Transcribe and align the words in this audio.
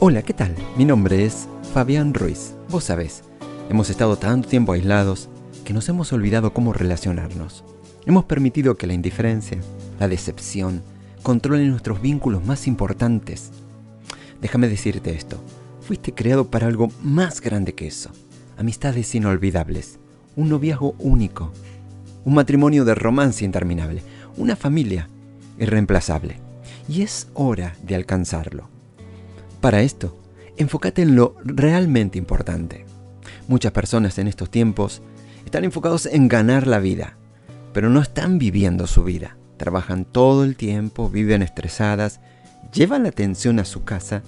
Hola, 0.00 0.22
¿qué 0.22 0.32
tal? 0.32 0.54
Mi 0.76 0.84
nombre 0.84 1.24
es 1.24 1.48
Fabián 1.74 2.14
Ruiz. 2.14 2.54
Vos 2.68 2.84
sabés, 2.84 3.24
hemos 3.68 3.90
estado 3.90 4.16
tanto 4.16 4.48
tiempo 4.48 4.72
aislados 4.72 5.28
que 5.64 5.72
nos 5.72 5.88
hemos 5.88 6.12
olvidado 6.12 6.54
cómo 6.54 6.72
relacionarnos. 6.72 7.64
Hemos 8.06 8.24
permitido 8.24 8.76
que 8.76 8.86
la 8.86 8.92
indiferencia, 8.92 9.58
la 9.98 10.06
decepción, 10.06 10.84
controlen 11.24 11.70
nuestros 11.70 12.00
vínculos 12.00 12.46
más 12.46 12.68
importantes. 12.68 13.50
Déjame 14.40 14.68
decirte 14.68 15.16
esto, 15.16 15.42
fuiste 15.80 16.14
creado 16.14 16.48
para 16.48 16.68
algo 16.68 16.92
más 17.02 17.40
grande 17.40 17.74
que 17.74 17.88
eso. 17.88 18.10
Amistades 18.56 19.12
inolvidables, 19.16 19.98
un 20.36 20.48
noviazgo 20.48 20.94
único, 21.00 21.52
un 22.24 22.34
matrimonio 22.34 22.84
de 22.84 22.94
romance 22.94 23.44
interminable, 23.44 24.02
una 24.36 24.54
familia 24.54 25.08
irreemplazable. 25.58 26.38
Y 26.88 27.02
es 27.02 27.26
hora 27.34 27.74
de 27.82 27.96
alcanzarlo. 27.96 28.77
Para 29.60 29.82
esto, 29.82 30.16
enfócate 30.56 31.02
en 31.02 31.16
lo 31.16 31.34
realmente 31.44 32.16
importante. 32.16 32.86
Muchas 33.48 33.72
personas 33.72 34.18
en 34.18 34.28
estos 34.28 34.50
tiempos 34.50 35.02
están 35.44 35.64
enfocados 35.64 36.06
en 36.06 36.28
ganar 36.28 36.66
la 36.66 36.78
vida, 36.78 37.16
pero 37.72 37.90
no 37.90 38.00
están 38.00 38.38
viviendo 38.38 38.86
su 38.86 39.02
vida. 39.02 39.36
Trabajan 39.56 40.04
todo 40.04 40.44
el 40.44 40.54
tiempo, 40.54 41.10
viven 41.10 41.42
estresadas, 41.42 42.20
llevan 42.72 43.02
la 43.02 43.08
atención 43.08 43.58
a 43.58 43.64
su 43.64 43.82
casa 43.82 44.22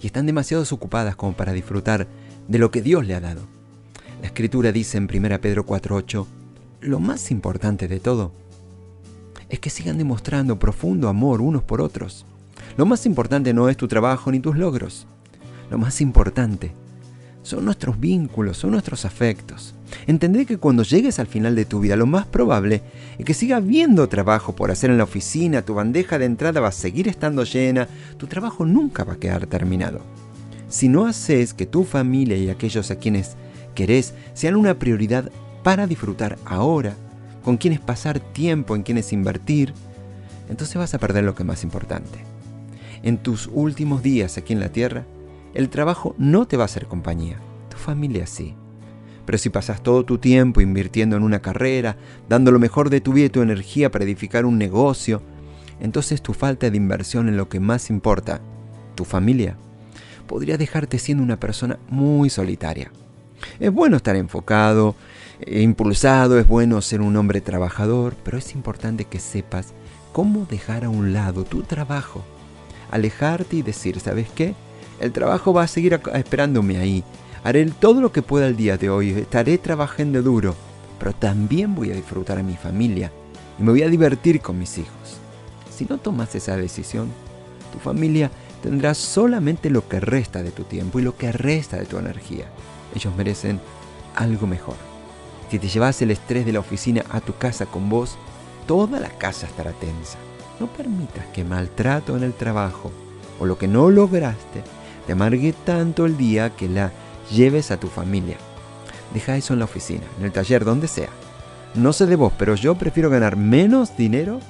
y 0.00 0.06
están 0.06 0.24
demasiado 0.24 0.64
ocupadas 0.70 1.14
como 1.14 1.34
para 1.34 1.52
disfrutar 1.52 2.06
de 2.48 2.58
lo 2.58 2.70
que 2.70 2.80
Dios 2.80 3.06
le 3.06 3.14
ha 3.14 3.20
dado. 3.20 3.42
La 4.22 4.28
escritura 4.28 4.72
dice 4.72 4.96
en 4.96 5.04
1 5.04 5.40
Pedro 5.40 5.66
4:8, 5.66 6.26
lo 6.80 7.00
más 7.00 7.30
importante 7.30 7.86
de 7.86 8.00
todo 8.00 8.32
es 9.50 9.58
que 9.58 9.68
sigan 9.68 9.98
demostrando 9.98 10.58
profundo 10.58 11.08
amor 11.08 11.42
unos 11.42 11.62
por 11.62 11.82
otros. 11.82 12.24
Lo 12.80 12.86
más 12.86 13.04
importante 13.04 13.52
no 13.52 13.68
es 13.68 13.76
tu 13.76 13.88
trabajo 13.88 14.32
ni 14.32 14.40
tus 14.40 14.56
logros. 14.56 15.06
Lo 15.70 15.76
más 15.76 16.00
importante 16.00 16.72
son 17.42 17.66
nuestros 17.66 18.00
vínculos, 18.00 18.56
son 18.56 18.70
nuestros 18.70 19.04
afectos. 19.04 19.74
Entendé 20.06 20.46
que 20.46 20.56
cuando 20.56 20.82
llegues 20.82 21.18
al 21.18 21.26
final 21.26 21.54
de 21.54 21.66
tu 21.66 21.80
vida, 21.80 21.94
lo 21.94 22.06
más 22.06 22.24
probable 22.24 22.80
es 23.18 23.26
que 23.26 23.34
siga 23.34 23.58
habiendo 23.58 24.08
trabajo 24.08 24.56
por 24.56 24.70
hacer 24.70 24.88
en 24.88 24.96
la 24.96 25.04
oficina, 25.04 25.60
tu 25.60 25.74
bandeja 25.74 26.18
de 26.18 26.24
entrada 26.24 26.62
va 26.62 26.68
a 26.68 26.72
seguir 26.72 27.06
estando 27.06 27.44
llena, 27.44 27.86
tu 28.16 28.26
trabajo 28.28 28.64
nunca 28.64 29.04
va 29.04 29.12
a 29.12 29.18
quedar 29.18 29.46
terminado. 29.46 30.00
Si 30.70 30.88
no 30.88 31.04
haces 31.04 31.52
que 31.52 31.66
tu 31.66 31.84
familia 31.84 32.38
y 32.38 32.48
aquellos 32.48 32.90
a 32.90 32.96
quienes 32.96 33.36
querés 33.74 34.14
sean 34.32 34.56
una 34.56 34.78
prioridad 34.78 35.30
para 35.62 35.86
disfrutar 35.86 36.38
ahora, 36.46 36.94
con 37.44 37.58
quienes 37.58 37.80
pasar 37.80 38.20
tiempo, 38.20 38.74
en 38.74 38.84
quienes 38.84 39.12
invertir, 39.12 39.74
entonces 40.48 40.76
vas 40.76 40.94
a 40.94 40.98
perder 40.98 41.24
lo 41.24 41.34
que 41.34 41.42
es 41.42 41.46
más 41.46 41.62
importante 41.62 42.29
en 43.02 43.18
tus 43.18 43.48
últimos 43.52 44.02
días 44.02 44.38
aquí 44.38 44.52
en 44.52 44.60
la 44.60 44.70
tierra, 44.70 45.04
el 45.54 45.68
trabajo 45.68 46.14
no 46.18 46.46
te 46.46 46.56
va 46.56 46.64
a 46.64 46.66
hacer 46.66 46.86
compañía, 46.86 47.38
tu 47.68 47.76
familia 47.76 48.26
sí. 48.26 48.54
Pero 49.26 49.38
si 49.38 49.50
pasas 49.50 49.82
todo 49.82 50.04
tu 50.04 50.18
tiempo 50.18 50.60
invirtiendo 50.60 51.16
en 51.16 51.22
una 51.22 51.40
carrera, 51.40 51.96
dando 52.28 52.50
lo 52.50 52.58
mejor 52.58 52.90
de 52.90 53.00
tu 53.00 53.12
vida 53.12 53.26
y 53.26 53.30
tu 53.30 53.42
energía 53.42 53.90
para 53.90 54.04
edificar 54.04 54.44
un 54.44 54.58
negocio, 54.58 55.22
entonces 55.80 56.22
tu 56.22 56.34
falta 56.34 56.70
de 56.70 56.76
inversión 56.76 57.28
en 57.28 57.36
lo 57.36 57.48
que 57.48 57.60
más 57.60 57.90
importa, 57.90 58.40
tu 58.94 59.04
familia, 59.04 59.56
podría 60.26 60.58
dejarte 60.58 60.98
siendo 60.98 61.24
una 61.24 61.38
persona 61.38 61.78
muy 61.88 62.30
solitaria. 62.30 62.90
Es 63.58 63.72
bueno 63.72 63.96
estar 63.96 64.16
enfocado, 64.16 64.94
e 65.40 65.62
impulsado, 65.62 66.38
es 66.38 66.46
bueno 66.46 66.80
ser 66.82 67.00
un 67.00 67.16
hombre 67.16 67.40
trabajador, 67.40 68.14
pero 68.22 68.36
es 68.36 68.54
importante 68.54 69.06
que 69.06 69.18
sepas 69.18 69.72
cómo 70.12 70.46
dejar 70.48 70.84
a 70.84 70.90
un 70.90 71.12
lado 71.12 71.44
tu 71.44 71.62
trabajo 71.62 72.22
alejarte 72.90 73.56
y 73.56 73.62
decir, 73.62 74.00
¿sabes 74.00 74.28
qué? 74.34 74.54
El 75.00 75.12
trabajo 75.12 75.52
va 75.52 75.62
a 75.62 75.68
seguir 75.68 76.00
esperándome 76.14 76.78
ahí. 76.78 77.04
Haré 77.42 77.64
todo 77.66 78.00
lo 78.00 78.12
que 78.12 78.22
pueda 78.22 78.46
el 78.46 78.56
día 78.56 78.76
de 78.76 78.90
hoy, 78.90 79.10
estaré 79.10 79.56
trabajando 79.56 80.22
duro, 80.22 80.54
pero 80.98 81.12
también 81.12 81.74
voy 81.74 81.90
a 81.90 81.94
disfrutar 81.94 82.38
a 82.38 82.42
mi 82.42 82.54
familia 82.54 83.10
y 83.58 83.62
me 83.62 83.70
voy 83.70 83.82
a 83.82 83.88
divertir 83.88 84.40
con 84.40 84.58
mis 84.58 84.76
hijos. 84.76 85.18
Si 85.74 85.86
no 85.86 85.96
tomas 85.96 86.34
esa 86.34 86.56
decisión, 86.56 87.08
tu 87.72 87.78
familia 87.78 88.30
tendrá 88.62 88.92
solamente 88.92 89.70
lo 89.70 89.88
que 89.88 90.00
resta 90.00 90.42
de 90.42 90.50
tu 90.50 90.64
tiempo 90.64 90.98
y 90.98 91.02
lo 91.02 91.16
que 91.16 91.32
resta 91.32 91.78
de 91.78 91.86
tu 91.86 91.96
energía. 91.96 92.44
Ellos 92.94 93.14
merecen 93.16 93.58
algo 94.14 94.46
mejor. 94.46 94.76
Si 95.50 95.58
te 95.58 95.68
llevas 95.68 96.02
el 96.02 96.10
estrés 96.10 96.44
de 96.44 96.52
la 96.52 96.60
oficina 96.60 97.04
a 97.10 97.20
tu 97.20 97.34
casa 97.36 97.64
con 97.64 97.88
vos, 97.88 98.18
toda 98.66 99.00
la 99.00 99.08
casa 99.08 99.46
estará 99.46 99.72
tensa. 99.72 100.18
No 100.60 100.66
permitas 100.66 101.26
que 101.32 101.42
maltrato 101.42 102.18
en 102.18 102.22
el 102.22 102.34
trabajo 102.34 102.92
o 103.40 103.46
lo 103.46 103.56
que 103.56 103.66
no 103.66 103.90
lograste 103.90 104.62
te 105.06 105.12
amargue 105.12 105.54
tanto 105.64 106.04
el 106.04 106.18
día 106.18 106.50
que 106.50 106.68
la 106.68 106.92
lleves 107.32 107.70
a 107.70 107.80
tu 107.80 107.88
familia. 107.88 108.36
Deja 109.14 109.38
eso 109.38 109.54
en 109.54 109.60
la 109.60 109.64
oficina, 109.64 110.04
en 110.18 110.26
el 110.26 110.32
taller, 110.32 110.66
donde 110.66 110.86
sea. 110.86 111.08
No 111.74 111.94
sé 111.94 112.04
de 112.04 112.16
vos, 112.16 112.32
pero 112.38 112.54
yo 112.56 112.74
prefiero 112.74 113.08
ganar 113.08 113.36
menos 113.36 113.96
dinero 113.96 114.40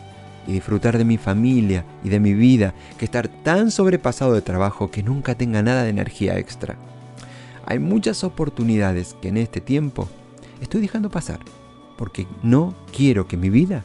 y 0.49 0.53
disfrutar 0.53 0.99
de 0.99 1.05
mi 1.05 1.17
familia 1.17 1.85
y 2.03 2.09
de 2.09 2.19
mi 2.19 2.35
vida 2.35 2.75
que 2.99 3.05
estar 3.05 3.29
tan 3.29 3.71
sobrepasado 3.71 4.33
de 4.33 4.43
trabajo 4.43 4.91
que 4.91 5.05
nunca 5.05 5.37
tenga 5.37 5.63
nada 5.63 5.85
de 5.85 5.91
energía 5.91 6.39
extra. 6.39 6.77
Hay 7.67 7.79
muchas 7.79 8.25
oportunidades 8.25 9.15
que 9.23 9.29
en 9.29 9.37
este 9.37 9.61
tiempo 9.61 10.09
estoy 10.61 10.81
dejando 10.81 11.09
pasar 11.09 11.39
porque 11.97 12.27
no 12.43 12.75
quiero 12.93 13.29
que 13.29 13.37
mi 13.37 13.49
vida 13.49 13.85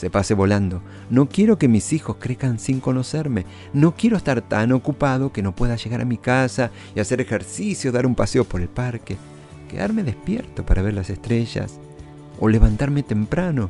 se 0.00 0.08
pase 0.08 0.32
volando. 0.32 0.80
No 1.10 1.28
quiero 1.28 1.58
que 1.58 1.68
mis 1.68 1.92
hijos 1.92 2.16
crezcan 2.18 2.58
sin 2.58 2.80
conocerme. 2.80 3.44
No 3.74 3.94
quiero 3.94 4.16
estar 4.16 4.40
tan 4.40 4.72
ocupado 4.72 5.30
que 5.30 5.42
no 5.42 5.54
pueda 5.54 5.76
llegar 5.76 6.00
a 6.00 6.06
mi 6.06 6.16
casa 6.16 6.70
y 6.94 7.00
hacer 7.00 7.20
ejercicio, 7.20 7.92
dar 7.92 8.06
un 8.06 8.14
paseo 8.14 8.44
por 8.44 8.62
el 8.62 8.68
parque, 8.68 9.18
quedarme 9.68 10.02
despierto 10.02 10.64
para 10.64 10.80
ver 10.80 10.94
las 10.94 11.10
estrellas 11.10 11.78
o 12.38 12.48
levantarme 12.48 13.02
temprano 13.02 13.68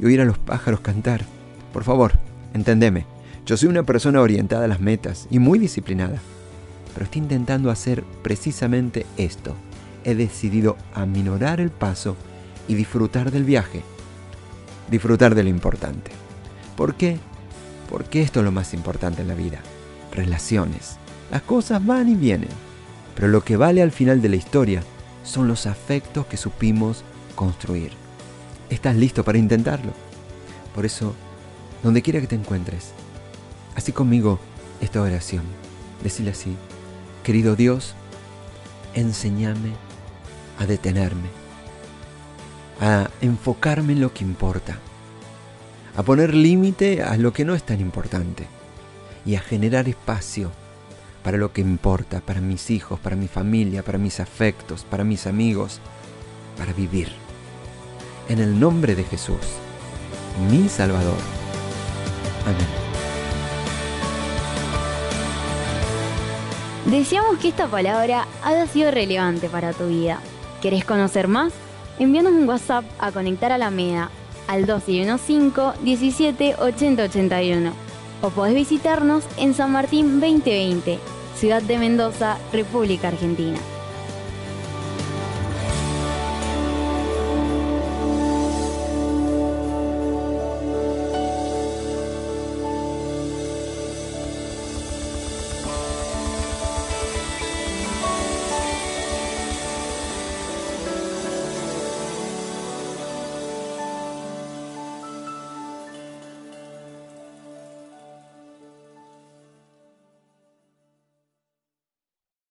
y 0.00 0.06
oír 0.06 0.22
a 0.22 0.24
los 0.24 0.38
pájaros 0.38 0.80
cantar. 0.80 1.26
Por 1.74 1.84
favor, 1.84 2.12
entendeme. 2.54 3.04
Yo 3.44 3.58
soy 3.58 3.68
una 3.68 3.82
persona 3.82 4.22
orientada 4.22 4.64
a 4.64 4.68
las 4.68 4.80
metas 4.80 5.26
y 5.30 5.38
muy 5.38 5.58
disciplinada. 5.58 6.18
Pero 6.94 7.04
estoy 7.04 7.20
intentando 7.20 7.70
hacer 7.70 8.04
precisamente 8.22 9.04
esto. 9.18 9.54
He 10.04 10.14
decidido 10.14 10.78
aminorar 10.94 11.60
el 11.60 11.70
paso 11.70 12.16
y 12.68 12.74
disfrutar 12.74 13.30
del 13.30 13.44
viaje 13.44 13.82
disfrutar 14.90 15.34
de 15.34 15.42
lo 15.42 15.48
importante. 15.48 16.10
¿Por 16.76 16.94
qué? 16.94 17.18
Porque 17.88 18.22
esto 18.22 18.40
es 18.40 18.44
lo 18.44 18.52
más 18.52 18.74
importante 18.74 19.22
en 19.22 19.28
la 19.28 19.34
vida. 19.34 19.60
Relaciones. 20.12 20.96
Las 21.30 21.42
cosas 21.42 21.84
van 21.84 22.08
y 22.08 22.14
vienen, 22.14 22.48
pero 23.14 23.28
lo 23.28 23.42
que 23.44 23.56
vale 23.56 23.82
al 23.82 23.92
final 23.92 24.22
de 24.22 24.28
la 24.28 24.36
historia 24.36 24.82
son 25.22 25.48
los 25.48 25.66
afectos 25.66 26.26
que 26.26 26.36
supimos 26.36 27.04
construir. 27.34 27.92
¿Estás 28.70 28.96
listo 28.96 29.24
para 29.24 29.38
intentarlo? 29.38 29.92
Por 30.74 30.86
eso, 30.86 31.14
donde 31.82 32.02
quiera 32.02 32.20
que 32.20 32.26
te 32.26 32.36
encuentres, 32.36 32.92
así 33.74 33.92
conmigo 33.92 34.38
esta 34.80 35.02
oración. 35.02 35.42
Decirle 36.02 36.30
así, 36.30 36.56
querido 37.22 37.56
Dios, 37.56 37.94
enséñame 38.94 39.72
a 40.58 40.66
detenerme 40.66 41.47
a 42.80 43.10
enfocarme 43.20 43.92
en 43.92 44.00
lo 44.00 44.12
que 44.12 44.24
importa, 44.24 44.78
a 45.96 46.02
poner 46.02 46.34
límite 46.34 47.02
a 47.02 47.16
lo 47.16 47.32
que 47.32 47.44
no 47.44 47.54
es 47.54 47.62
tan 47.64 47.80
importante 47.80 48.46
y 49.26 49.34
a 49.34 49.40
generar 49.40 49.88
espacio 49.88 50.50
para 51.22 51.36
lo 51.36 51.52
que 51.52 51.60
importa, 51.60 52.20
para 52.20 52.40
mis 52.40 52.70
hijos, 52.70 52.98
para 53.00 53.16
mi 53.16 53.28
familia, 53.28 53.82
para 53.82 53.98
mis 53.98 54.20
afectos, 54.20 54.84
para 54.84 55.04
mis 55.04 55.26
amigos, 55.26 55.80
para 56.56 56.72
vivir. 56.72 57.08
En 58.28 58.38
el 58.38 58.58
nombre 58.58 58.94
de 58.94 59.04
Jesús, 59.04 59.36
mi 60.50 60.68
Salvador. 60.68 61.18
Amén. 62.46 62.88
Deseamos 66.86 67.38
que 67.38 67.48
esta 67.48 67.66
palabra 67.66 68.26
haya 68.42 68.66
sido 68.66 68.90
relevante 68.90 69.50
para 69.50 69.74
tu 69.74 69.88
vida. 69.88 70.20
¿Querés 70.62 70.86
conocer 70.86 71.28
más? 71.28 71.52
Envíanos 71.98 72.32
un 72.32 72.48
WhatsApp 72.48 72.84
a 72.98 73.12
Conectar 73.12 73.52
a 73.52 73.58
la 73.58 73.70
MEDA 73.70 74.10
al 74.46 74.66
215 74.66 75.82
17 75.82 76.56
80 76.58 77.02
81 77.02 77.72
o 78.22 78.30
podés 78.30 78.54
visitarnos 78.54 79.24
en 79.36 79.54
San 79.54 79.72
Martín 79.72 80.20
2020, 80.20 80.98
Ciudad 81.36 81.62
de 81.62 81.78
Mendoza, 81.78 82.38
República 82.52 83.08
Argentina. 83.08 83.58